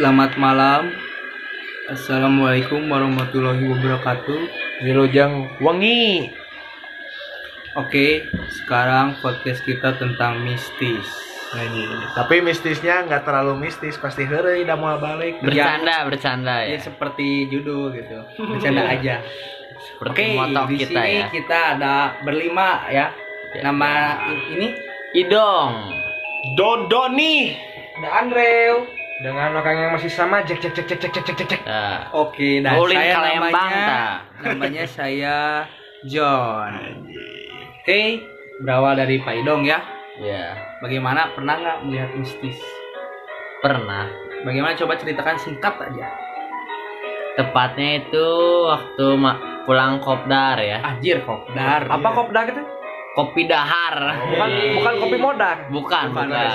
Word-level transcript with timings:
Selamat 0.00 0.32
malam. 0.40 0.96
Assalamualaikum 1.84 2.88
warahmatullahi 2.88 3.60
wabarakatuh. 3.68 4.40
Wilujeng 4.80 5.60
wengi. 5.60 6.32
Oke, 7.76 8.24
sekarang 8.48 9.20
podcast 9.20 9.60
kita 9.60 10.00
tentang 10.00 10.40
mistis. 10.40 11.04
Tapi 12.16 12.40
mistisnya 12.40 13.04
nggak 13.04 13.28
terlalu 13.28 13.68
mistis, 13.68 14.00
pasti 14.00 14.24
heureuy 14.24 14.64
da 14.64 14.72
moal 14.72 14.96
balik. 14.96 15.44
Bercanda, 15.44 16.08
bercanda 16.08 16.64
Ya 16.64 16.78
ya. 16.78 16.80
seperti 16.80 17.52
judul 17.52 17.92
gitu. 17.92 18.24
Bercanda 18.40 18.88
aja. 18.88 19.20
Seperti 19.76 20.16
Oke, 20.16 20.24
moto 20.32 20.62
di 20.64 20.76
kita 20.80 20.96
sini 20.96 21.12
ya. 21.12 21.26
kita 21.28 21.58
ada 21.76 21.94
berlima 22.24 22.88
ya. 22.88 23.12
Ya. 23.52 23.68
Nama 23.68 23.90
i- 24.32 24.46
ini 24.56 24.68
Idong. 25.12 25.92
Dodoni 26.56 27.52
ada 28.00 28.24
Andrew. 28.24 28.96
Dengan 29.20 29.52
orang 29.54 29.76
yang 29.76 29.90
masih 29.92 30.08
sama 30.08 30.40
cek 30.40 30.58
cek 30.58 30.72
cek 30.72 30.86
cek 30.86 30.98
cek 30.98 31.12
cek 31.12 31.36
cek 31.36 31.46
cek. 31.46 31.60
Ya. 31.62 32.08
Oke, 32.10 32.64
dan 32.64 32.72
Ulin 32.76 32.96
saya 32.96 33.12
Kalembang, 33.14 33.52
namanya 33.52 33.84
ta. 33.84 34.04
namanya 34.48 34.84
saya 34.88 35.36
John. 36.08 36.72
Oke, 37.80 38.24
berawal 38.60 38.96
dari 38.96 39.20
Pak 39.20 39.34
Idong 39.36 39.64
ya. 39.64 39.78
Ya, 40.20 40.52
Bagaimana 40.80 41.32
pernah 41.32 41.56
nggak 41.56 41.78
melihat 41.82 42.10
mistis? 42.14 42.56
pernah. 43.60 44.08
Bagaimana 44.40 44.72
coba 44.72 44.96
ceritakan 44.96 45.36
singkat 45.36 45.76
aja. 45.76 46.08
Tepatnya 47.36 48.00
itu 48.00 48.26
waktu 48.64 49.04
ma- 49.14 49.36
pulang 49.64 50.00
kopdar 50.00 50.56
ya. 50.56 50.80
Anjir 50.80 51.20
kopdar. 51.22 51.84
Apa 51.84 52.08
kopda 52.10 52.48
gitu? 52.48 52.64
Kopi 53.12 53.44
dahar. 53.44 54.16
Bukan 54.32 54.48
bukan 54.80 54.94
kopi 54.96 55.16
modar. 55.16 55.56
Bukan, 55.68 56.04
Bukan, 56.08 56.26
bukan. 56.32 56.48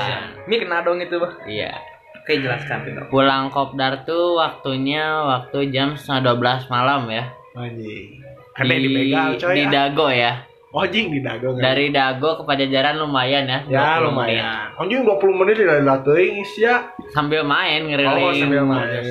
Mi 0.45 0.55
kena 0.57 0.81
dong 0.81 0.97
itu, 0.97 1.13
Bah. 1.16 1.33
Iya. 1.45 1.77
Oke, 2.25 2.41
jelaskan 2.41 2.89
Pak. 2.89 3.13
Pulang 3.13 3.53
kopdar 3.53 4.01
tuh 4.01 4.41
waktunya 4.41 5.05
waktu 5.29 5.69
jam 5.69 5.93
setengah 5.93 6.33
12 6.33 6.73
malam 6.73 7.05
ya. 7.05 7.29
Anjing. 7.53 8.17
Ada 8.57 8.65
yang 8.73 8.81
dibegal 8.81 9.29
coy. 9.37 9.53
di 9.53 9.61
ah. 9.61 9.69
Dago 9.69 10.07
ya. 10.09 10.33
Oh, 10.73 10.81
anjing 10.81 11.13
di 11.13 11.21
dago. 11.21 11.53
kan? 11.53 11.61
Dari 11.61 11.93
Dago 11.93 12.41
ke 12.41 12.43
Pajajaran 12.49 12.97
lumayan 12.97 13.45
ya. 13.45 13.59
ya 13.69 14.01
20 14.01 14.09
menit. 14.09 14.41
lumayan. 14.41 14.65
Anjing 14.73 15.01
20 15.05 15.37
menit 15.37 15.55
dari 15.61 15.83
teuing 15.85 16.35
sia. 16.49 16.75
Sambil 17.13 17.45
main 17.45 17.93
ngeriling. 17.93 18.25
Oh, 18.25 18.33
sambil 18.33 18.63
main. 18.65 19.05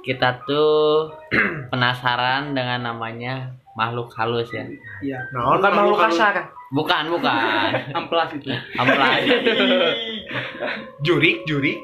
kita 0.00 0.40
tuh 0.48 1.12
penasaran 1.72 2.56
dengan 2.56 2.80
namanya 2.96 3.60
makhluk 3.74 4.08
halus 4.14 4.48
ya. 4.54 4.62
Iya. 5.02 5.18
Nah, 5.34 5.58
bukan 5.58 5.72
makhluk 5.74 5.98
kasar. 6.06 6.34
Bukan, 6.74 7.04
bukan. 7.10 7.70
Amplas 7.98 8.30
itu. 8.34 8.50
Amplas. 8.78 9.22
Jurik, 11.06 11.42
jurik. 11.44 11.78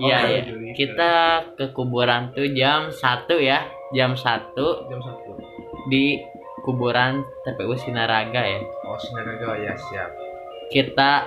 Iya, 0.00 0.16
Oh, 0.20 0.28
iya. 0.28 0.40
juri. 0.44 0.66
Kita 0.76 1.12
ke 1.56 1.72
kuburan 1.72 2.32
tuh 2.36 2.48
jam 2.52 2.88
1 2.92 3.26
ya. 3.40 3.64
Jam 3.90 4.14
1 4.14 4.54
Jam 4.86 5.00
1. 5.02 5.90
di 5.90 6.20
kuburan 6.62 7.24
TPU 7.42 7.72
Sinaraga 7.74 8.44
ya. 8.44 8.60
Oh, 8.86 8.94
Sinaga 9.00 9.56
ya 9.56 9.72
siap. 9.74 10.10
Kita 10.70 11.26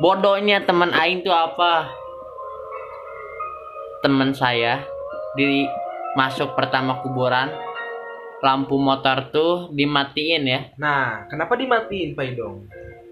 bodohnya 0.00 0.64
teman 0.64 0.90
aing 0.90 1.22
tuh 1.22 1.30
apa? 1.30 1.92
Teman 4.02 4.34
saya 4.34 4.82
di 5.36 5.68
masuk 6.18 6.56
pertama 6.58 6.98
kuburan 7.04 7.52
lampu 8.42 8.74
motor 8.74 9.30
tuh 9.30 9.70
dimatiin 9.70 10.42
ya. 10.44 10.60
Nah, 10.76 11.24
kenapa 11.26 11.54
dimatiin 11.54 12.12
Pak 12.12 12.26
Idong? 12.28 12.56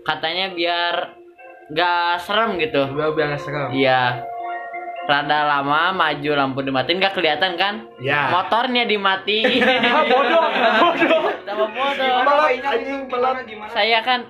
katanya 0.01 0.51
biar 0.51 0.95
gak 1.71 2.19
serem 2.19 2.57
gitu 2.57 2.89
Gua 2.91 3.13
bilang 3.13 3.37
serem. 3.37 3.69
iya 3.71 4.25
rada 5.05 5.45
lama 5.45 5.93
maju 5.93 6.31
lampu 6.33 6.63
dimatiin 6.63 6.99
gak 6.99 7.13
kelihatan 7.13 7.55
kan 7.55 7.85
Ya. 7.99 8.27
motornya 8.27 8.89
dimatiin 8.89 9.61
Ah, 9.61 10.03
bodoh, 10.11 10.45
bodoh. 10.81 11.23
sama 11.45 11.67
bodoh 11.69 12.49
anjing 12.49 13.05
saya 13.69 14.01
kan 14.01 14.25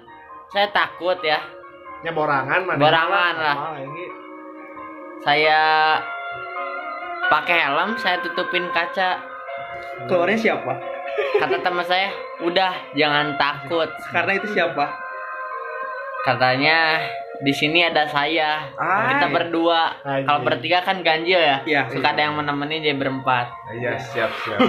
saya 0.49 0.69
takut 0.69 1.17
ya 1.23 1.39
Nya 2.01 2.11
borangan 2.11 2.61
mana? 2.65 2.77
Borangan 2.77 3.35
lah. 3.37 3.57
Ah, 3.57 3.77
saya 5.21 5.61
pakai 7.31 7.57
helm 7.63 7.95
saya 7.95 8.19
tutupin 8.21 8.67
kaca 8.71 9.21
Keluarnya 10.05 10.39
siapa? 10.39 10.73
kata 11.33 11.57
teman 11.59 11.83
saya 11.83 12.09
udah 12.41 12.73
jangan 12.93 13.37
takut 13.37 13.89
Karena 14.11 14.33
itu 14.35 14.49
siapa? 14.51 14.87
katanya 16.21 17.01
di 17.41 17.49
sini 17.51 17.81
ada 17.81 18.05
saya 18.05 18.69
Ay. 18.71 19.17
kita 19.17 19.27
berdua 19.31 19.97
kalau 20.05 20.41
bertiga 20.43 20.85
kan 20.85 21.01
ganjil 21.01 21.41
ya 21.41 21.65
Iya. 21.65 21.89
suka 21.89 22.13
ada 22.13 22.29
yang 22.29 22.37
menemani 22.37 22.79
dia 22.79 22.93
berempat 22.93 23.49
Iya, 23.73 23.97
siap, 23.97 24.29
siap. 24.39 24.61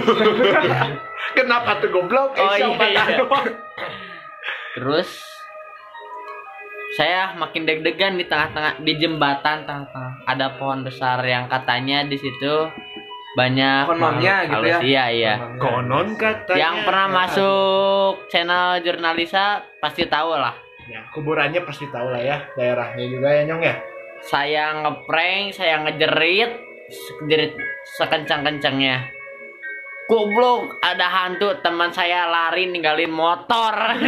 Kenapa 1.36 1.76
tuh 1.78 1.92
goblok? 1.92 2.32
Oh, 2.32 2.48
Eh, 2.48 2.56
siapa 2.56 2.84
iya, 2.86 3.04
iya. 3.06 3.20
Terus 4.74 5.10
saya 6.92 7.32
makin 7.34 7.64
deg-degan 7.64 8.16
di 8.16 8.24
tengah-tengah 8.24 8.80
di 8.80 8.92
jembatan 8.96 9.64
tengah-tengah 9.64 10.12
ada 10.24 10.56
pohon 10.56 10.80
besar 10.80 11.20
yang 11.22 11.48
katanya 11.48 12.04
di 12.04 12.16
situ 12.16 12.54
banyak 13.32 13.88
Kononnya 13.88 14.34
makhluk 14.44 14.50
gitu 14.52 14.66
ya? 14.68 14.76
halus. 14.76 14.84
Iya 14.84 15.04
iya. 15.12 15.34
Konon 15.56 16.08
katanya. 16.20 16.58
Yang 16.60 16.76
pernah 16.84 17.06
masuk 17.08 18.12
channel 18.28 18.66
jurnalisa 18.84 19.64
pasti 19.80 20.04
tahu 20.08 20.36
lah. 20.36 20.54
Ya, 20.90 21.00
kuburannya 21.14 21.62
pasti 21.62 21.86
tahu 21.88 22.10
lah 22.10 22.18
ya, 22.18 22.42
daerahnya 22.58 23.04
juga 23.06 23.28
ya 23.30 23.42
Nyong 23.46 23.62
ya. 23.62 23.74
Saya 24.22 24.64
ngeprank, 24.82 25.54
saya 25.54 25.82
ngejerit, 25.82 26.50
jerit 27.30 27.54
sekencang-kencangnya. 27.98 29.10
Goblok, 30.10 30.82
ada 30.82 31.06
hantu 31.08 31.54
teman 31.62 31.94
saya 31.94 32.26
lari 32.26 32.66
ninggalin 32.68 33.10
motor. 33.10 33.72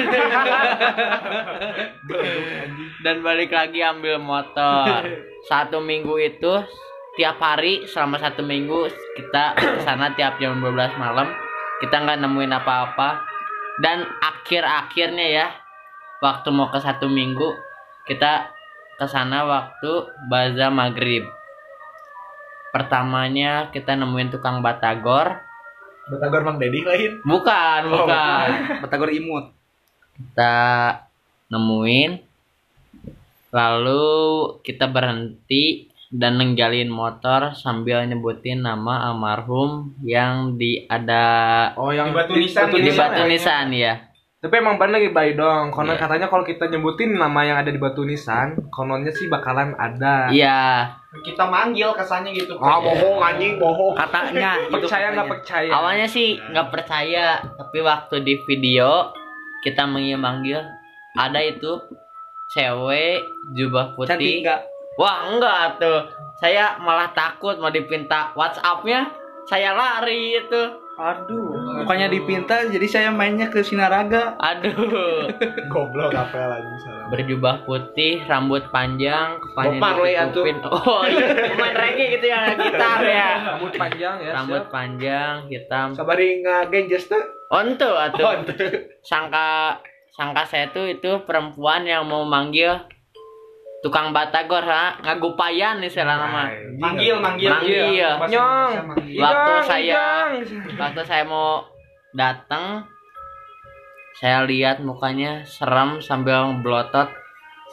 dan 3.05 3.21
balik 3.21 3.53
lagi 3.53 3.85
ambil 3.85 4.17
motor 4.17 5.05
satu 5.53 5.85
minggu 5.85 6.17
itu 6.25 6.53
tiap 7.15 7.39
hari 7.39 7.87
selama 7.87 8.19
satu 8.19 8.43
minggu 8.43 8.91
kita 9.15 9.55
ke 9.55 9.81
sana 9.87 10.15
tiap 10.19 10.39
jam 10.43 10.59
12 10.59 10.99
malam. 10.99 11.31
Kita 11.79 12.03
nggak 12.03 12.21
nemuin 12.23 12.53
apa-apa. 12.55 13.23
Dan 13.83 14.07
akhir-akhirnya 14.07 15.27
ya 15.35 15.47
waktu 16.23 16.49
mau 16.55 16.71
ke 16.71 16.79
satu 16.79 17.11
minggu 17.11 17.59
kita 18.07 18.55
ke 18.95 19.07
sana 19.11 19.43
waktu 19.47 20.11
baza 20.31 20.71
maghrib. 20.71 21.27
Pertamanya 22.71 23.71
kita 23.71 23.99
nemuin 23.99 24.35
tukang 24.35 24.63
batagor. 24.63 25.43
Betagor 26.05 26.45
Mang 26.45 26.61
Dedi 26.61 26.85
lain. 26.85 27.23
bukan 27.25 27.81
Oh, 27.89 28.05
bukan. 28.05 28.49
Batagor 28.85 29.11
imut. 29.15 29.51
kita 30.15 30.55
nemuin 31.51 32.23
lalu 33.51 34.07
kita 34.63 34.87
berhenti 34.87 35.91
dan 36.15 36.39
ninggalin 36.39 36.87
motor 36.87 37.51
sambil 37.53 38.01
nyebutin 38.01 38.63
nama 38.63 39.11
almarhum 39.11 39.71
yang 40.01 40.55
di 40.55 40.87
ada 40.87 41.27
Oh, 41.75 41.91
yang 41.91 42.09
Di 42.09 42.15
Batu 42.15 42.33
Nisan 42.33 42.71
di 42.71 42.81
Nisan 42.81 43.11
batu 43.11 43.21
ya? 43.21 43.27
nisan 43.27 43.67
ya 43.71 43.95
Tapi 44.39 44.55
emang 44.55 44.77
bener 44.77 45.01
lagi 45.01 45.09
baik 45.09 45.35
dong. 45.35 45.73
Konon 45.73 45.91
Iya. 45.91 46.05
katanya 46.05 46.27
kalau 46.29 46.45
kita 46.45 46.69
nyebutin 46.69 47.11
nama 47.13 47.41
yang 47.43 47.57
ada 47.57 47.67
di 47.67 47.81
batu 47.81 48.05
nisan, 48.05 48.53
kononnya 48.69 49.09
sih 49.09 49.25
bakalan 49.27 49.73
ada. 49.75 50.29
iya 50.29 50.85
kita 51.17 51.45
manggil 51.45 51.91
kesannya 51.91 52.31
gitu 52.31 52.53
Ah, 52.59 52.77
bohong 52.77 53.19
anjing, 53.19 53.57
bohong. 53.57 53.97
Katanya 53.97 54.61
itu 54.69 54.75
Percaya 54.77 55.07
nggak 55.11 55.31
percaya? 55.31 55.71
awalnya 55.73 56.05
sih 56.05 56.37
nggak 56.37 56.69
percaya 56.69 57.27
tapi 57.41 57.79
waktu 57.81 58.21
di 58.21 58.35
video 58.45 59.11
kita 59.61 59.83
manggil-manggil 59.83 60.61
ada 61.15 61.41
itu 61.41 61.81
cewek 62.51 63.25
jubah 63.51 63.97
Cantik 63.97 64.21
putih 64.21 64.33
enggak? 64.43 64.61
Wah 64.95 65.27
enggak 65.31 65.83
tuh. 65.83 66.01
Saya 66.39 66.79
malah 66.83 67.11
takut 67.15 67.59
mau 67.59 67.71
dipinta 67.71 68.35
Whatsappnya. 68.39 69.11
Saya 69.45 69.75
lari 69.75 70.41
itu. 70.41 70.63
Aduh, 70.95 71.83
bukannya 71.83 72.07
dipinta 72.07 72.71
jadi 72.71 72.87
saya 72.87 73.09
mainnya 73.11 73.51
ke 73.51 73.67
Sinaraga. 73.67 74.39
Aduh. 74.39 75.27
Goblok 75.73 76.15
apa 76.15 76.55
lagi 76.55 76.75
salah. 76.87 77.11
Berjubah 77.11 77.67
putih 77.67 78.23
Rambut 78.31 78.71
panjang 78.71 79.43
Kepalanya 79.43 79.81
Marley 79.83 80.15
ditutupin. 80.15 80.57
Oh 80.71 81.03
iya. 81.03 81.51
Main 81.59 81.75
reggae 81.75 82.15
gitu 82.15 82.27
ya 82.31 82.55
Gitar 82.55 83.03
ya. 83.03 83.31
Rambut 83.43 83.73
panjang 83.75 84.17
ya. 84.23 84.33
Rambut 84.39 84.63
siap. 84.63 84.71
panjang 84.71 85.35
Hitam. 85.51 85.89
Sabari 85.99 86.29
ngagenjes 86.47 87.11
tuh. 87.11 87.25
Onto 87.51 87.91
Oh, 87.91 87.99
atuh. 87.99 88.47
Sangka 89.03 89.83
Sangka 90.15 90.47
saya 90.47 90.71
tuh 90.71 90.87
itu 90.87 91.27
perempuan 91.27 91.83
yang 91.83 92.07
mau 92.07 92.23
manggil 92.23 92.79
Tukang 93.85 94.17
Batagor 94.17 94.65
ha? 94.65 94.97
Ngagupayan 94.97 95.85
nih 95.85 95.93
salah 95.93 96.17
nama 96.17 96.49
manggil 96.81 97.21
manggil. 97.21 97.53
Manggil. 97.53 97.85
Iya. 98.01 98.17
Nyong. 98.17 98.73
Waktu 99.21 99.53
saya 99.69 100.05
waktu 100.81 101.01
saya 101.05 101.25
mau 101.29 101.69
datang 102.17 102.89
saya 104.17 104.49
lihat 104.49 104.81
mukanya 104.81 105.45
serem 105.45 106.01
sambil 106.01 106.57
belotot 106.65 107.13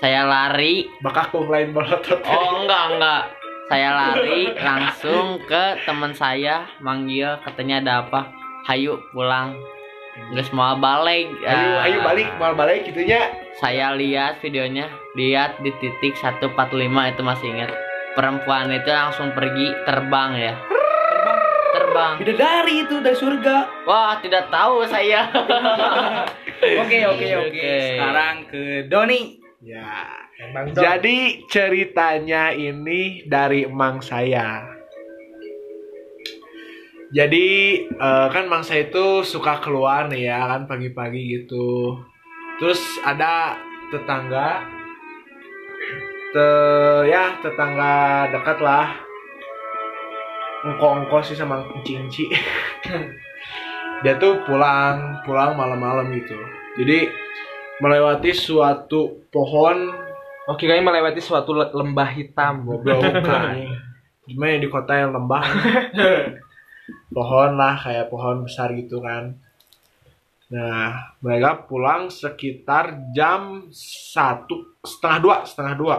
saya 0.03 0.27
lari. 0.27 0.89
Bakal 0.99 1.47
lain 1.47 1.71
bolotot. 1.71 2.19
oh 2.27 2.59
enggak 2.59 2.83
enggak. 2.91 3.23
Saya 3.71 3.89
lari 3.95 4.51
langsung 4.51 5.39
ke 5.47 5.79
teman 5.87 6.11
saya 6.11 6.67
manggil 6.83 7.39
katanya 7.47 7.79
ada 7.79 7.93
apa. 8.03 8.21
Hayu 8.67 8.99
pulang 9.15 9.55
nggak 10.31 10.45
semua 10.47 10.75
balik. 10.75 11.31
Ayo 11.43 11.67
Ah, 11.79 11.85
ayo 11.87 11.97
balik 12.03 12.27
mau 12.35 12.51
balik 12.51 12.83
gitunya. 12.87 13.31
Saya 13.59 13.95
lihat 13.95 14.39
videonya 14.43 14.87
lihat 15.15 15.59
di 15.59 15.71
titik 15.79 16.15
145 16.19 16.51
itu 17.11 17.21
masih 17.23 17.47
ingat. 17.51 17.71
Perempuan 18.11 18.67
itu 18.71 18.91
langsung 18.91 19.31
pergi 19.31 19.71
terbang 19.87 20.31
ya. 20.35 20.53
Terbang. 21.71 22.19
Bidadari 22.19 22.83
itu 22.83 22.99
dari 22.99 23.15
surga. 23.15 23.87
wah 23.87 24.19
tidak 24.19 24.51
tahu 24.51 24.83
saya. 24.87 25.27
Oke 26.61 26.99
oke 27.09 27.29
oke. 27.41 27.73
Sekarang 27.97 28.35
ke 28.45 28.63
Doni. 28.85 29.41
ya. 29.65 29.81
Jadi 30.73 31.45
ceritanya 31.49 32.53
ini 32.53 33.25
dari 33.25 33.65
emang 33.65 33.97
saya 34.01 34.80
jadi 37.11 37.47
eh, 37.91 38.27
kan 38.31 38.47
emang 38.47 38.63
saya 38.63 38.87
itu 38.87 39.23
suka 39.27 39.59
keluar 39.59 40.07
nih 40.07 40.31
ya 40.31 40.39
kan 40.47 40.63
pagi-pagi 40.63 41.21
gitu. 41.43 41.99
Terus 42.55 42.79
ada 43.03 43.59
tetangga 43.91 44.63
te 46.31 46.47
ya 47.11 47.35
tetangga 47.43 48.27
dekat 48.31 48.57
lah. 48.63 48.95
Engko-engko 50.63 51.19
sih 51.19 51.35
sama 51.35 51.67
cinci. 51.83 52.31
Dia 54.01 54.17
tuh 54.17 54.47
pulang 54.47 55.19
pulang 55.27 55.59
malam-malam 55.59 56.15
gitu. 56.15 56.37
Jadi 56.79 57.11
melewati 57.83 58.31
suatu 58.31 59.27
pohon. 59.27 59.91
Oh 60.47 60.55
kirain 60.55 60.81
melewati 60.81 61.19
suatu 61.19 61.53
le- 61.53 61.75
lembah 61.75 62.09
hitam. 62.15 62.63
goblok 62.65 63.03
kan 63.27 63.57
gimana 64.31 64.55
ya 64.55 64.59
di 64.63 64.69
kota 64.69 64.93
yang 64.95 65.11
lembah 65.11 65.43
pohon 67.11 67.57
lah 67.59 67.75
kayak 67.79 68.09
pohon 68.09 68.47
besar 68.47 68.71
gitu 68.73 69.03
kan. 69.03 69.35
Nah 70.51 71.15
mereka 71.23 71.63
pulang 71.63 72.11
sekitar 72.11 73.11
jam 73.15 73.71
satu 74.11 74.79
setengah 74.83 75.19
dua 75.23 75.35
setengah 75.47 75.75
dua. 75.79 75.97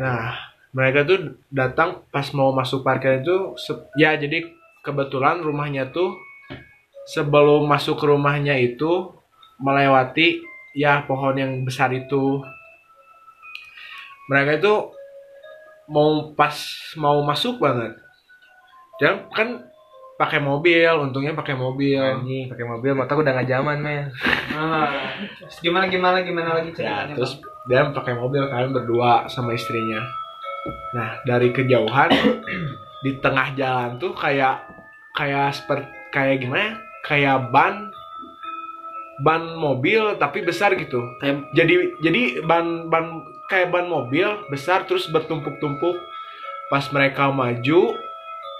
Nah 0.00 0.36
mereka 0.72 1.04
tuh 1.04 1.36
datang 1.52 2.00
pas 2.08 2.24
mau 2.32 2.52
masuk 2.56 2.80
parkir 2.80 3.20
itu 3.20 3.52
ya 4.00 4.16
jadi 4.16 4.48
kebetulan 4.80 5.44
rumahnya 5.44 5.92
tuh 5.92 6.16
sebelum 7.04 7.68
masuk 7.68 8.00
ke 8.00 8.06
rumahnya 8.08 8.56
itu 8.56 9.12
melewati 9.60 10.40
ya 10.72 11.04
pohon 11.04 11.36
yang 11.36 11.52
besar 11.62 11.92
itu. 11.92 12.40
Mereka 14.32 14.64
itu 14.64 14.74
mau 15.92 16.32
pas 16.32 16.56
mau 16.96 17.20
masuk 17.20 17.60
banget. 17.60 18.00
Dan 18.96 19.28
kan 19.34 19.71
pakai 20.22 20.38
mobil 20.38 20.86
untungnya 21.02 21.34
pakai 21.34 21.58
mobil. 21.58 21.98
Anjing, 21.98 22.46
pakai 22.46 22.62
mobil 22.62 22.94
motor 22.94 23.18
udah 23.18 23.32
nggak 23.34 23.50
zaman 23.50 23.82
men. 23.82 24.14
Ah, 24.54 25.18
gimana 25.58 25.90
gimana 25.90 26.22
gimana 26.22 26.62
lagi 26.62 26.70
ya, 26.70 26.78
ceritanya 26.78 27.14
terus 27.18 27.42
dia 27.66 27.90
pakai 27.90 28.14
mobil 28.14 28.46
kan 28.46 28.70
berdua 28.70 29.26
sama 29.26 29.58
istrinya. 29.58 29.98
Nah 30.94 31.18
dari 31.26 31.50
kejauhan 31.50 32.14
di 33.02 33.18
tengah 33.18 33.50
jalan 33.58 33.98
tuh 33.98 34.14
kayak 34.14 34.62
kayak 35.18 35.58
seperti 35.58 35.90
kayak 36.14 36.38
gimana 36.38 36.62
ya? 36.62 36.74
kayak 37.02 37.50
ban 37.50 37.90
ban 39.26 39.58
mobil 39.58 40.14
tapi 40.22 40.46
besar 40.46 40.78
gitu. 40.78 41.02
Kayak 41.18 41.50
jadi 41.50 41.74
jadi 41.98 42.22
ban 42.46 42.86
ban 42.86 43.26
kayak 43.50 43.74
ban 43.74 43.90
mobil 43.90 44.30
besar 44.54 44.86
terus 44.86 45.10
bertumpuk-tumpuk. 45.10 45.98
Pas 46.70 46.86
mereka 46.94 47.28
maju 47.34 47.98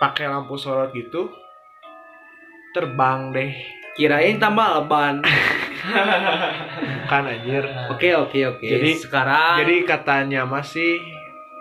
pakai 0.02 0.26
lampu 0.26 0.58
sorot 0.58 0.90
gitu 0.90 1.30
terbang 2.72 3.30
deh 3.30 3.52
kirain 3.92 4.36
tambah 4.36 4.80
leban. 4.80 5.20
kan 7.04 7.22
anjir 7.24 7.64
Oke 7.88 8.08
oke 8.12 8.38
oke. 8.48 8.64
Jadi- 8.64 8.96
sekarang 8.98 9.60
jadi 9.60 9.76
katanya 9.84 10.42
masih 10.44 10.96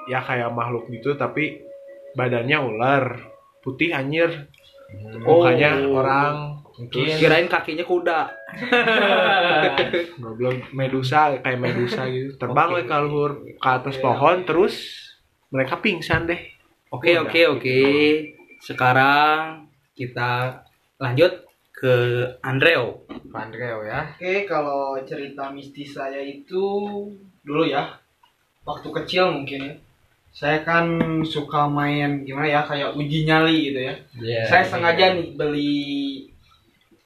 ya 0.05 0.19
kayak 0.19 0.49
makhluk 0.49 0.87
gitu 0.87 1.13
tapi 1.13 1.59
badannya 2.11 2.57
ular 2.57 3.03
putih 3.59 3.91
anjir 3.91 4.47
mukanya 5.19 5.75
Oh. 5.81 5.99
orang 5.99 6.35
Mungkin 6.71 7.13
kirain 7.13 7.45
kakinya 7.45 7.83
kuda. 7.83 8.19
goblok 10.17 10.71
medusa 10.71 11.35
kayak 11.37 11.59
medusa 11.59 12.07
gitu 12.07 12.35
terbang 12.37 12.69
Oke. 12.73 12.83
ke 12.83 12.95
luhur 12.97 13.31
ke 13.53 13.69
atas 13.69 13.95
pohon 13.97 14.41
terus 14.41 14.75
mereka 15.49 15.77
pingsan 15.77 16.25
deh 16.25 16.41
Oke 16.89 17.15
oke 17.17 17.39
oke. 17.49 17.79
Sekarang 18.59 19.63
kita 19.93 20.59
lanjut 21.01 21.33
ke 21.73 21.93
Andreo. 22.45 23.01
Andreo 23.33 23.81
ya. 23.81 24.13
Oke, 24.13 24.45
kalau 24.45 25.01
cerita 25.01 25.49
mistis 25.49 25.97
saya 25.97 26.21
itu 26.21 26.61
dulu 27.41 27.65
ya, 27.65 27.97
waktu 28.61 28.87
kecil 29.01 29.33
mungkin 29.33 29.73
ya. 29.73 29.75
Saya 30.31 30.63
kan 30.63 30.85
suka 31.27 31.67
main 31.67 32.23
gimana 32.23 32.47
ya, 32.47 32.61
kayak 32.63 32.95
uji 32.95 33.25
nyali 33.27 33.73
gitu 33.73 33.81
ya. 33.83 33.93
saya 34.47 34.63
sengaja 34.63 35.17
nih 35.17 35.35
beli 35.35 35.75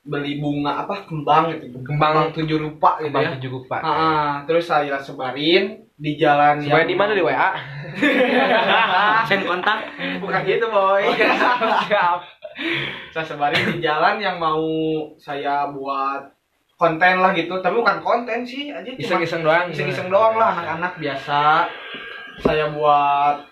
beli 0.05 0.37
bunga 0.37 0.85
apa 0.85 1.01
kembang 1.09 1.49
gitu, 1.57 1.81
Kembang 1.81 2.29
tujuh 2.29 2.61
rupa 2.61 3.01
gitu 3.01 3.09
Bang 3.09 3.25
ya. 3.25 3.31
tujuh 3.39 3.65
Pak. 3.65 3.81
Ah, 3.81 3.89
ah, 3.89 4.29
terus 4.45 4.69
saya 4.69 5.01
sebarin 5.01 5.81
di 5.97 6.19
jalan 6.19 6.61
Supaya 6.61 6.85
di 6.85 6.93
mana 6.93 7.17
di 7.17 7.25
WA? 7.25 7.49
Send 9.31 9.47
kontak. 9.49 9.89
Bukan 10.21 10.41
gitu 10.45 10.67
boy. 10.69 11.09
Siap. 11.89 12.19
Saya 13.11 13.25
sebarin 13.27 13.75
di 13.75 13.83
jalan 13.83 14.15
yang 14.19 14.39
mau 14.39 14.63
saya 15.19 15.67
buat 15.71 16.31
konten 16.75 17.23
lah 17.23 17.31
gitu, 17.31 17.59
tapi 17.63 17.79
bukan 17.79 18.03
konten 18.03 18.43
sih, 18.43 18.71
aja 18.71 18.83
cuma 18.83 18.99
Iseng-iseng 18.99 19.41
doang. 19.47 19.71
iseng-iseng 19.71 20.07
doang 20.11 20.35
lah 20.35 20.51
anak-anak 20.55 20.99
biasa. 20.99 21.71
Saya 22.43 22.67
buat 22.75 23.47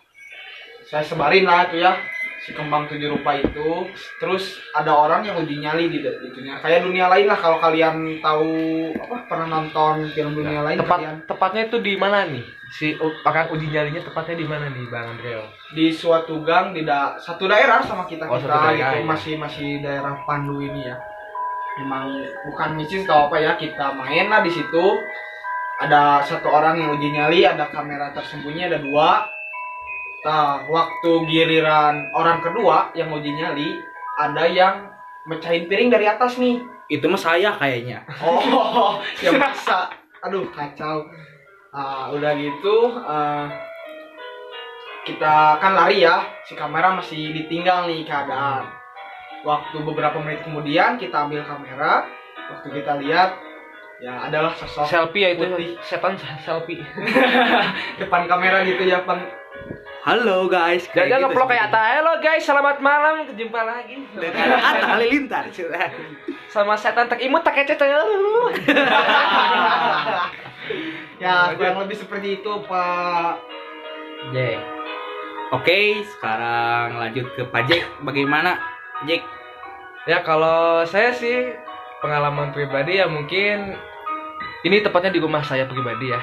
saya 0.84 1.04
sebarin 1.08 1.48
lah 1.48 1.72
itu 1.72 1.80
ya 1.80 1.96
si 2.44 2.52
kembang 2.52 2.86
tujuh 2.86 3.08
rupa 3.10 3.34
itu 3.34 3.88
terus 4.20 4.44
ada 4.72 4.92
orang 4.92 5.24
yang 5.24 5.40
uji 5.40 5.58
nyali 5.58 5.88
di 5.88 6.04
itunya 6.04 6.60
kayak 6.60 6.84
dunia 6.84 7.08
lain 7.08 7.24
lah 7.24 7.40
kalau 7.40 7.56
kalian 7.58 8.20
tahu 8.20 8.52
apa 8.94 9.16
pernah 9.26 9.48
nonton 9.50 10.12
film 10.12 10.36
dunia 10.36 10.60
lain 10.60 10.76
Tepat 10.78 11.00
kalian 11.00 11.16
tepatnya 11.24 11.62
itu 11.66 11.78
di 11.80 11.94
mana 11.96 12.28
nih? 12.28 12.44
Si 12.68 12.98
u- 12.98 13.22
akan 13.22 13.54
uji 13.54 13.70
nyalinya 13.70 14.02
tepatnya 14.02 14.36
di 14.36 14.44
mana 14.44 14.66
nih 14.68 14.86
Bang 14.88 15.16
Andreo? 15.16 15.48
di 15.72 15.90
suatu 15.90 16.44
gang 16.44 16.70
di 16.70 16.84
da- 16.84 17.16
satu 17.16 17.48
daerah 17.48 17.80
sama 17.80 18.04
kita 18.04 18.28
Oh, 18.28 18.36
kita 18.36 18.46
daerah, 18.46 18.72
gitu 18.76 18.96
ya. 19.00 19.06
masih 19.08 19.34
masih 19.38 19.70
daerah 19.80 20.14
Pandu 20.24 20.60
ini 20.60 20.84
ya 20.84 21.00
memang 21.74 22.12
bukan 22.46 22.70
mistis 22.76 23.02
atau 23.04 23.26
apa 23.26 23.40
ya 23.40 23.56
kita 23.56 23.96
main 23.96 24.30
lah 24.30 24.44
di 24.44 24.52
situ 24.52 24.86
ada 25.80 26.22
satu 26.22 26.46
orang 26.46 26.78
yang 26.78 26.94
uji 26.94 27.10
nyali 27.10 27.42
ada 27.42 27.66
kamera 27.68 28.14
tersembunyi 28.14 28.68
ada 28.68 28.78
dua 28.78 29.26
nah 30.24 30.64
waktu 30.72 31.12
giliran 31.28 32.10
orang 32.16 32.40
kedua 32.40 32.96
yang 32.96 33.12
uji 33.12 33.32
nyali 33.36 33.76
ada 34.20 34.48
yang 34.48 34.88
mecahin 35.28 35.68
piring 35.68 35.92
dari 35.92 36.06
atas 36.08 36.40
nih 36.40 36.60
Itu 36.92 37.08
mah 37.08 37.18
saya 37.18 37.56
kayaknya. 37.56 38.04
Oh, 38.22 39.00
ya 39.24 39.32
masa. 39.34 39.88
Aduh, 40.20 40.46
kacau. 40.52 41.08
Ah, 41.74 42.12
udah 42.14 42.38
gitu, 42.38 42.78
eh, 43.02 43.46
kita 45.08 45.58
kan 45.58 45.74
lari 45.74 46.04
ya. 46.04 46.28
Si 46.44 46.54
kamera 46.54 46.94
masih 46.94 47.34
ditinggal 47.34 47.88
nih 47.88 48.04
keadaan. 48.06 48.68
Waktu 49.48 49.80
beberapa 49.84 50.20
menit 50.22 50.44
kemudian 50.44 51.00
kita 51.00 51.24
ambil 51.26 51.42
kamera. 51.48 52.06
Waktu 52.52 52.68
kita 52.78 53.00
lihat, 53.00 53.40
ya 54.04 54.28
adalah 54.28 54.52
sosok 54.54 54.86
Selfie 54.86 55.24
ya 55.24 55.30
itu 55.34 55.48
putih. 55.48 55.72
setan 55.82 56.14
selfie. 56.20 56.84
depan 58.04 58.28
kamera 58.28 58.62
gitu 58.68 58.84
ya, 58.86 59.02
Pan. 59.08 59.24
Halo 60.04 60.52
guys. 60.52 60.84
Jangan 60.92 61.08
gitu 61.08 61.24
ngeplok 61.32 61.48
kayak. 61.48 61.72
Ata. 61.72 61.80
Halo 61.80 62.14
guys, 62.20 62.44
selamat 62.44 62.84
malam. 62.84 63.24
Jumpa 63.40 63.62
lagi. 63.64 64.04
Dengan 64.20 64.60
Atta 64.60 65.00
Halilintar. 65.00 65.48
Sama 66.52 66.76
setan 66.76 67.08
tak 67.08 67.24
imut 67.24 67.40
tak 67.40 67.64
kece 67.64 67.80
ya, 71.24 71.56
kurang 71.56 71.88
lebih 71.88 71.96
seperti 71.96 72.44
itu, 72.44 72.52
Pak. 72.68 73.40
Jack. 74.36 74.60
Oke, 75.56 76.04
sekarang 76.18 77.00
lanjut 77.00 77.32
ke 77.40 77.48
Pak 77.48 77.64
Jack. 77.72 77.88
Bagaimana, 78.04 78.60
Jack? 79.08 79.24
Ya 80.04 80.20
kalau 80.20 80.84
saya 80.84 81.16
sih 81.16 81.56
pengalaman 82.04 82.52
pribadi 82.52 83.00
ya 83.00 83.08
mungkin 83.08 83.80
ini 84.68 84.84
tepatnya 84.84 85.16
di 85.16 85.24
rumah 85.24 85.40
saya 85.48 85.64
pribadi 85.64 86.12
ya. 86.12 86.20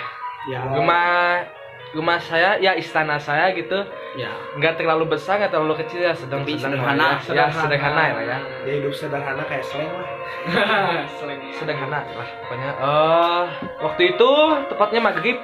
ya 0.53 0.61
Rumah 0.69 1.49
rumah 1.91 2.19
saya 2.19 2.55
ya 2.57 2.73
istana 2.73 3.17
saya 3.17 3.51
gitu 3.53 3.79
Ya. 4.11 4.27
nggak 4.55 4.75
terlalu 4.75 5.07
besar 5.09 5.39
nggak 5.39 5.51
terlalu 5.51 5.79
kecil 5.79 6.03
ya 6.03 6.11
sedang 6.11 6.43
sedang 6.43 6.59
sederhana. 6.75 6.99
lah 6.99 7.19
ya, 7.23 7.33
ya 7.33 7.47
sederhana 7.49 8.03
ya, 8.03 8.15
ya. 8.21 8.39
dia 8.67 8.75
hidup 8.79 8.91
sederhana 8.91 9.43
kayak 9.45 9.63
slang 9.63 9.87
lah 9.87 10.07
Slang. 11.19 11.39
sederhana 11.55 11.99
lah 12.11 12.27
pokoknya 12.43 12.71
eh 12.75 13.45
waktu 13.81 14.03
itu 14.11 14.31
tepatnya 14.67 15.01
maghrib 15.01 15.39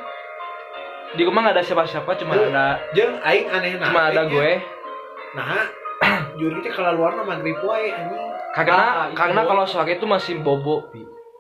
di 1.14 1.22
rumah 1.22 1.40
nggak 1.40 1.54
ada 1.54 1.62
siapa-siapa 1.62 2.10
cuma 2.16 2.34
Tuh. 2.34 2.50
ada 2.50 2.66
Jeung 2.90 3.22
aing 3.22 3.46
aneh 3.48 3.70
nah. 3.78 3.86
cuma 3.86 4.00
ada 4.10 4.22
gue 4.26 4.50
Nah, 5.32 5.68
juri 6.34 6.58
teh 6.58 6.72
kalau 6.72 6.96
luar 6.96 7.12
nama 7.12 7.36
grip 7.36 7.60
wae 7.60 7.92
anjing. 7.92 8.24
karena 8.56 8.72
Ah, 8.72 9.06
itu 9.06 9.14
karena 9.14 9.40
kalau 9.44 9.62
sore 9.62 9.92
itu 9.92 10.08
masih 10.08 10.40
bobo. 10.40 10.88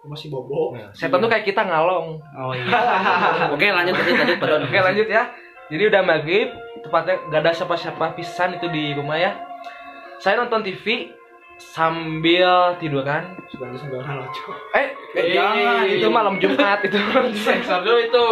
Masih 0.06 0.28
bobo. 0.28 0.72
setan 0.92 1.18
tuh 1.18 1.26
kayak 1.26 1.44
kita 1.44 1.60
ngalong 1.60 2.18
Oh 2.32 2.52
iya. 2.52 2.66
Oke, 3.54 3.68
lanjut 3.68 3.94
tadi 3.94 4.10
tadi 4.12 4.32
pardon. 4.36 4.62
oke 4.62 4.78
lanjut 4.80 5.06
ya 5.06 5.22
jadi 5.66 5.82
udah 5.90 6.02
maghrib 6.02 6.48
tepatnya 6.78 7.18
nggak 7.26 7.40
ada 7.42 7.52
siapa-siapa 7.52 8.14
pisan 8.14 8.54
itu 8.54 8.66
di 8.68 8.94
rumah 8.94 9.16
ya 9.16 9.34
saya 10.16 10.38
nonton 10.38 10.62
TV 10.62 11.10
sambil 11.56 12.76
tiduran 12.76 13.32
Sudah 13.48 13.72
sembilan 13.72 14.04
hal 14.04 14.20
cok. 14.28 14.56
eh, 14.72 14.86
eh 15.16 15.24
jangan 15.32 15.88
itu 15.88 16.06
malam 16.06 16.36
Jumat 16.36 16.84
itu 16.84 17.00
Sensor 17.34 17.80
dulu 17.80 17.96
itu. 17.96 18.24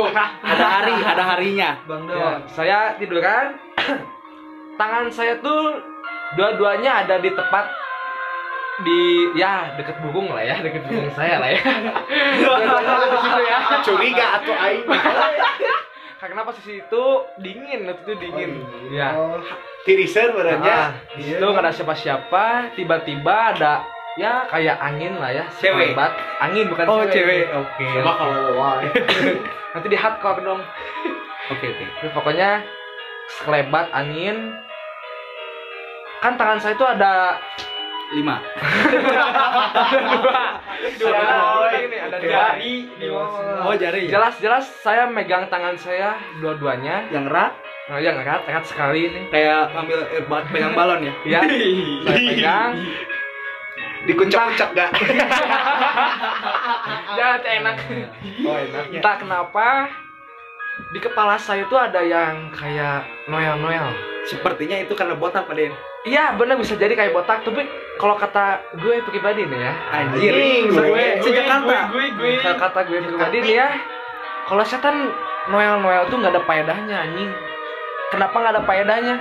Ada 0.45 0.67
hari, 0.71 0.93
ada 0.93 1.23
harinya. 1.25 1.71
Bang 1.85 2.05
Ya, 2.05 2.45
saya 2.47 2.79
tiduran 2.95 3.57
tangan 4.81 5.09
saya 5.09 5.41
tuh 5.41 5.81
dua-duanya 6.37 7.05
ada 7.05 7.17
di 7.17 7.33
tepat 7.33 7.65
di 8.83 9.01
ya 9.35 9.71
deket 9.75 10.03
burung 10.03 10.35
lah 10.35 10.43
ya 10.43 10.59
deket 10.59 10.83
burung 10.85 11.07
saya 11.15 11.39
lah 11.39 11.47
ya 11.47 11.63
ya 13.41 13.59
Curiga 13.85 14.27
atau 14.41 14.55
aing. 14.57 14.83
karena 16.19 16.41
posisi 16.43 16.81
itu 16.81 17.05
dingin 17.37 17.85
waktu 17.85 18.03
itu 18.03 18.13
dingin 18.19 18.51
ya 18.91 19.13
Oh, 19.15 19.39
tirisan 19.85 20.33
Ah, 20.33 20.35
badannya. 20.35 20.79
di 21.15 21.23
situ 21.23 21.45
nggak 21.45 21.63
ada 21.63 21.71
siapa-siapa 21.71 22.45
tiba-tiba 22.73 23.53
ada 23.53 23.85
ya 24.17 24.49
kayak 24.49 24.81
angin 24.81 25.21
lah 25.21 25.29
ya 25.29 25.45
Cewek? 25.55 25.93
angin 26.41 26.71
bukan 26.73 26.87
Oh, 26.89 27.05
cewek. 27.05 27.45
Oke. 27.53 27.87
Coba 28.01 28.13
kalau 28.17 28.57
nanti 29.77 29.87
di 29.87 29.99
hardcore 29.99 30.41
dong 30.41 30.63
Oke, 31.53 31.67
oke. 31.69 31.85
Terus 32.01 32.13
pokoknya 32.17 32.65
sekelebat 33.37 33.93
angin 33.93 34.57
kan 36.19 36.41
tangan 36.41 36.57
saya 36.57 36.73
itu 36.73 36.87
ada 36.89 37.37
Lima. 38.13 38.37
dua 40.05 40.43
dua 41.01 41.71
ini 41.75 41.97
ada 41.97 42.17
Jari 42.21 42.75
di 42.95 43.07
bawah. 43.09 43.65
Oh, 43.65 43.75
jari. 43.75 44.07
jelas-jelas 44.07 44.69
saya 44.81 45.09
megang 45.09 45.49
tangan 45.49 45.75
saya 45.75 46.13
dua-duanya 46.39 47.09
Yang 47.09 47.33
erat 47.33 47.53
nah, 47.89 47.99
yang 47.99 48.17
erat 48.17 48.45
erat 48.45 48.65
sekali 48.65 49.09
ini 49.09 49.21
kayak 49.29 49.73
ngambil 49.73 49.99
eh, 50.11 50.23
pegang 50.53 50.75
balon 50.75 51.01
ya. 51.03 51.13
ya 51.25 51.41
saya 52.05 52.19
pegang 52.21 52.71
Dikuncak-kuncak 54.05 54.69
gak? 54.75 54.91
jangan 57.11 57.41
enak 57.57 57.77
Oh, 58.45 58.53
enaknya. 58.55 58.99
entah 59.01 59.17
kenapa 59.17 59.69
di 60.93 60.99
kepala 60.99 61.39
saya 61.39 61.65
itu 61.65 61.73
ada 61.73 62.03
yang 62.03 62.53
kayak 62.53 63.01
noel-noel 63.25 63.95
Sepertinya 64.25 64.77
itu 64.77 64.93
karena 64.93 65.13
botak, 65.15 65.45
Pak 65.45 65.53
Den. 65.53 65.69
Iya 66.05 66.37
benar 66.37 66.61
bisa 66.61 66.77
jadi 66.77 66.93
kayak 66.93 67.13
botak 67.17 67.43
tapi 67.45 67.65
kalau 67.97 68.15
kata 68.19 68.61
gue 68.79 69.01
pribadi 69.09 69.47
nih 69.49 69.61
ya. 69.61 69.73
Anjir. 69.95 70.33
gue, 70.67 71.05
Sejak 71.23 71.47
Jakarta. 71.47 71.79
Gue 71.91 72.05
gue 72.17 72.33
kalau 72.43 72.59
kata 72.61 72.81
gue 72.87 72.99
pribadi 73.01 73.37
nih 73.45 73.55
ya 73.59 73.69
kalau 74.45 74.65
setan 74.67 74.97
noel-noel 75.49 76.05
tuh 76.13 76.17
nggak 76.21 76.33
ada 76.37 76.43
faedahnya 76.45 76.97
anjing. 77.09 77.31
Kenapa 78.13 78.37
nggak 78.37 78.55
ada 78.55 78.63
faedahnya 78.69 79.17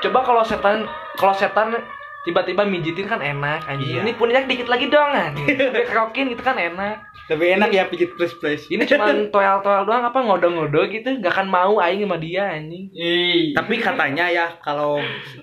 coba 0.00 0.18
kalau 0.24 0.42
setan 0.44 0.88
kalau 1.16 1.34
setan 1.36 1.76
tiba-tiba 2.22 2.62
mijitin 2.62 3.04
kan 3.04 3.18
enak 3.18 3.64
anjing 3.64 3.90
Iya. 3.90 4.00
ini 4.02 4.12
punyak 4.12 4.44
dikit 4.44 4.66
lagi 4.66 4.86
dong 4.86 5.08
anjing 5.10 5.46
kerokin 5.82 6.28
gitu 6.28 6.40
kan 6.40 6.54
enak 6.54 7.00
Lebih 7.26 7.56
enak 7.56 7.70
ya 7.70 7.86
pijit 7.86 8.10
plus 8.12 8.34
plus. 8.34 8.66
ini 8.66 8.82
cuman 8.82 9.30
toel-toel 9.30 9.86
doang 9.86 10.02
apa 10.02 10.18
ngodo-ngodo 10.18 10.82
gitu 10.84 11.14
nggak 11.14 11.30
akan 11.30 11.46
mau 11.46 11.78
aing 11.78 12.02
sama 12.02 12.18
dia 12.18 12.50
anjing. 12.50 12.90
Tapi 13.54 13.78
katanya 13.78 14.26
ya 14.26 14.58
kalau 14.58 14.98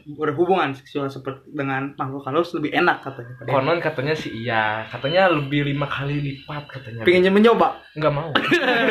berhubungan 0.05 0.75
seksual 0.75 1.07
seperti 1.07 1.47
dengan 1.47 1.95
makhluk 1.95 2.27
halus 2.27 2.51
lebih 2.51 2.75
enak 2.75 2.99
katanya. 3.01 3.39
Konon 3.41 3.79
katanya 3.79 4.13
sih 4.13 4.35
iya 4.35 4.83
katanya 4.85 5.31
lebih 5.31 5.63
lima 5.63 5.87
kali 5.87 6.19
lipat 6.19 6.67
katanya 6.69 7.01
Pengen 7.01 7.31
mencoba. 7.31 7.79
nggak 7.95 8.11
mau 8.11 8.29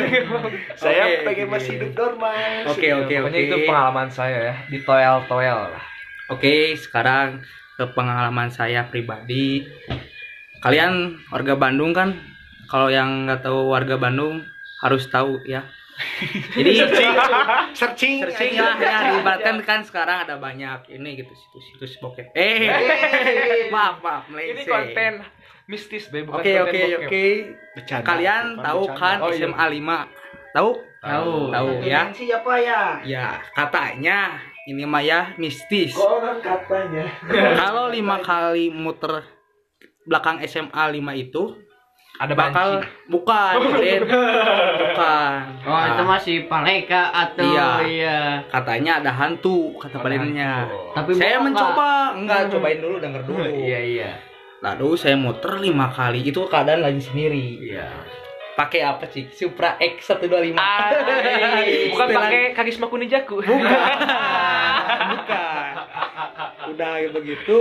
Saya 0.81 1.03
Oke. 1.07 1.17
pengen 1.25 1.49
masih 1.49 1.71
hidup 1.77 1.93
normal. 1.93 2.33
Oke, 2.67 2.89
oke, 2.95 3.13
pokoknya 3.15 3.39
oke. 3.39 3.47
itu 3.47 3.57
pengalaman 3.63 4.09
saya 4.09 4.39
ya 4.43 4.55
di 4.67 4.79
toel-toel 4.81 5.59
lah 5.69 5.85
Oke, 6.27 6.75
sekarang 6.75 7.45
ke 7.77 7.85
pengalaman 7.93 8.49
saya 8.49 8.85
pribadi. 8.85 9.65
Kalian 10.59 11.21
warga 11.29 11.55
Bandung 11.55 11.93
kan? 11.93 12.17
Kalau 12.67 12.89
yang 12.89 13.29
nggak 13.29 13.45
tahu 13.45 13.71
warga 13.71 13.95
Bandung 13.95 14.43
harus 14.81 15.07
tahu 15.07 15.39
ya. 15.45 15.63
Jadi 16.53 16.77
Searching. 17.79 18.21
searching 18.21 18.53
lah 18.57 18.77
ya 18.77 18.97
diibaratkan 19.11 19.57
kan 19.65 19.81
sekarang 19.81 20.29
ada 20.29 20.37
banyak 20.37 20.93
ini 20.93 21.17
gitu 21.17 21.33
situs-situs 21.33 21.97
bokep. 22.01 22.33
Eh, 22.33 22.69
maaf 23.75 24.01
maaf 24.01 24.29
ini 24.29 24.61
melenceng. 24.61 24.69
konten 24.69 25.13
mistis 25.65 26.09
be 26.09 26.21
bukan 26.23 26.41
Oke 26.41 26.53
oke 26.61 26.81
oke. 27.01 27.25
Bercanda. 27.75 28.05
Kalian 28.05 28.45
Bukan 28.55 28.65
tahu 28.65 28.83
bercanda. 28.87 29.01
kan 29.01 29.17
Oh, 29.21 29.31
iya. 29.31 29.39
SMA 29.43 29.67
5? 29.73 30.53
Tahu? 30.53 30.71
Tahu. 31.01 31.33
Tahu 31.53 31.69
ya. 31.83 32.01
Siapa 32.13 32.53
ya? 32.59 32.81
Ya, 33.01 33.27
katanya 33.53 34.19
ini 34.67 34.83
mah 34.83 35.01
ya 35.01 35.21
mistis. 35.37 35.95
Konon 35.95 36.43
katanya. 36.43 37.07
Kalau 37.63 37.87
lima 37.89 38.19
kali 38.19 38.69
muter 38.69 39.23
belakang 40.07 40.39
SMA 40.43 40.71
5 40.71 41.03
itu 41.17 41.43
ada 42.17 42.33
bakal 42.33 42.81
banci 42.81 43.11
bukan, 43.13 43.55
Den. 43.83 44.03
bukan. 44.09 45.39
Oh, 45.69 45.83
itu 45.85 46.03
masih 46.03 46.37
paleka 46.49 47.13
atau 47.13 47.45
Iya. 47.45 47.69
iya. 47.85 48.19
katanya 48.49 49.05
ada 49.05 49.11
hantu 49.13 49.77
kata 49.77 50.01
padennya. 50.01 50.65
Tapi 50.97 51.13
Saya 51.13 51.37
mencoba, 51.39 52.17
enggak 52.17 52.49
cobain 52.49 52.81
dulu 52.81 52.97
denger 52.97 53.23
dulu. 53.27 53.45
Iya, 53.45 53.81
iya. 53.85 54.11
Lalu 54.65 54.97
saya 54.97 55.21
muter 55.21 55.61
lima 55.61 55.93
kali 55.93 56.25
itu 56.25 56.41
keadaan 56.49 56.81
lagi 56.81 57.05
sendiri. 57.05 57.61
Iya. 57.61 57.85
Pakai 58.57 58.81
apa 58.81 59.05
sih? 59.07 59.29
Supra 59.31 59.77
X 59.77 60.09
125. 60.11 60.57
bukan 61.93 62.07
pakai 62.09 62.57
karisma 62.57 62.89
kunijaku 62.89 63.45
Bukan. 65.13 65.73
Udah 66.67 66.93
begitu 67.13 67.59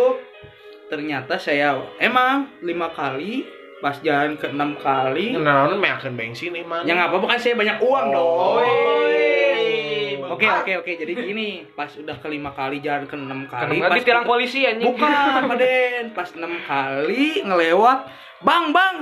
ternyata 0.85 1.35
saya 1.35 1.75
emang 1.97 2.47
lima 2.61 2.87
kali 2.89 3.43
pas 3.77 3.99
jalan 3.99 4.39
ke 4.39 4.47
enam 4.47 4.79
kali. 4.79 5.35
Nah, 5.35 5.67
meakeun 5.69 6.15
bensin 6.15 6.55
iman. 6.55 6.87
yang 6.87 6.97
apa 6.97 7.19
bukan 7.19 7.35
saya 7.35 7.53
banyak 7.53 7.75
uang 7.77 8.05
dong. 8.09 8.63
Oh, 10.23 10.31
oke 10.31 10.47
oke 10.63 10.71
oke. 10.79 10.91
Jadi 10.95 11.11
gini 11.13 11.47
pas 11.69 11.91
udah 11.91 12.17
kelima 12.17 12.49
kali 12.49 12.79
jalan 12.79 13.03
ke 13.03 13.13
enam 13.13 13.45
kali 13.45 13.77
Karena 13.77 13.91
pas 13.91 13.99
ditilang 13.99 14.23
kita- 14.23 14.31
polisi 14.31 14.59
anjing. 14.63 14.87
Bukan 14.87 15.41
Paden 15.45 16.05
pas 16.15 16.29
enam 16.33 16.53
kali 16.63 17.43
ngelewat 17.43 17.99
bang 18.41 18.65
bang 18.71 18.95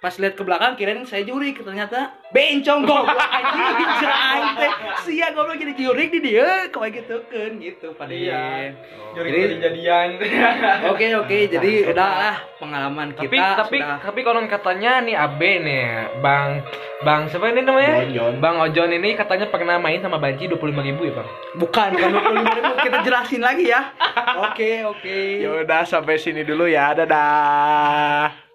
pas 0.00 0.16
lihat 0.16 0.32
ke 0.32 0.40
belakang 0.40 0.74
kirain 0.74 1.04
saya 1.04 1.22
jurik 1.22 1.60
ternyata 1.60 2.16
bencong 2.32 2.88
goblok 2.88 3.20
anjing 3.36 4.08
aing 4.08 4.48
teh 4.56 4.72
sia 5.04 5.28
goblok 5.30 5.60
jadi 5.60 5.76
jurik 5.76 6.08
di 6.08 6.20
dia 6.24 6.68
kayak 6.68 7.04
gitu 7.04 7.20
kan 7.28 7.52
gitu 7.56 7.92
Paden 7.92 8.16
Iya. 8.16 8.72
Jadi 9.10 9.28
Jadi- 9.28 9.52
kejadian. 9.58 10.08
Oke 10.90 11.06
oke, 11.12 11.38
jadi 11.48 11.72
udahlah 11.84 12.36
pengalaman 12.56 13.12
tapi 13.12 13.28
kita 13.32 13.58
tapi 13.58 13.76
sudah 13.76 13.98
tapi 14.00 14.20
konon 14.22 14.46
katanya 14.46 15.00
nih 15.00 15.16
Abe 15.16 15.50
nih 15.58 15.84
bang 16.20 16.62
bang 17.00 17.26
siapa 17.26 17.50
ini 17.50 17.60
namanya 17.60 18.04
bang 18.36 18.56
Ojon 18.60 18.90
ini 18.92 19.16
katanya 19.16 19.48
pernah 19.48 19.76
main 19.76 19.98
sama 19.98 20.16
banci 20.16 20.44
dua 20.46 20.56
puluh 20.56 20.76
ribu 20.76 21.04
ya 21.04 21.16
bang 21.16 21.28
bukan 21.56 21.88
bukan 21.90 22.08
25 22.46 22.56
ribu 22.56 22.72
kita 22.80 22.98
jelasin 23.02 23.42
lagi 23.42 23.64
ya. 23.68 23.80
Oke 24.46 24.84
oke. 24.86 25.18
Ya 25.40 25.50
udah 25.60 25.82
sampai 25.82 26.16
sini 26.16 26.40
dulu 26.40 26.64
ya. 26.64 26.92
Dadah. 26.94 28.49